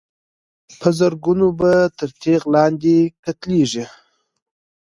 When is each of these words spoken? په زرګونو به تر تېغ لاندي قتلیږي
په 0.79 0.87
زرګونو 0.97 1.47
به 1.59 1.71
تر 1.97 2.09
تېغ 2.21 2.41
لاندي 2.53 2.99
قتلیږي 3.23 3.85